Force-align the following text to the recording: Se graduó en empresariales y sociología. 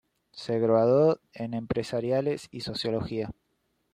Se 0.31 0.57
graduó 0.57 1.19
en 1.31 1.53
empresariales 1.53 2.47
y 2.49 2.61
sociología. 2.61 3.29